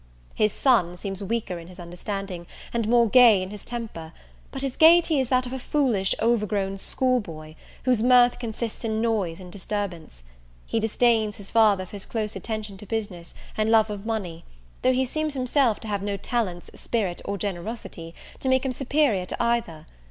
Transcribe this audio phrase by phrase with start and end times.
[0.33, 4.13] His son seems weaker in his understanding, and more gay in his temper;
[4.49, 8.99] but his gaiety is that of a foolish, overgrown school boy, whose mirth consists in
[8.99, 10.23] noise and disturbance.
[10.65, 14.43] He disdains his father for his close attention to business, and love of money;
[14.81, 19.27] though he seems himself to have no talents, spirit, or generosity, to make him superior
[19.27, 19.85] to either.